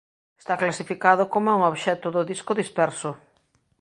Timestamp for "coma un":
1.33-1.63